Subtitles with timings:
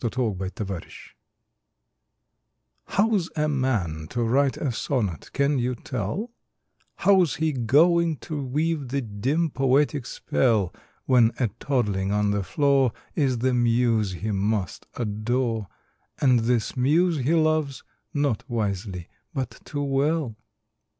[0.03, 0.87] THE POET AND THE BABY
[2.87, 6.31] How's a man to write a sonnet, can you tell,
[6.95, 10.73] How's he going to weave the dim, poetic spell,
[11.05, 15.67] When a toddling on the floor Is the muse he must adore,
[16.19, 20.35] And this muse he loves, not wisely, but too well?